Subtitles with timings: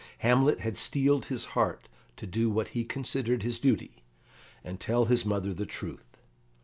[0.21, 4.01] Hamlet had steeled his heart to do what he considered his duty,
[4.63, 6.21] and tell his mother the truth.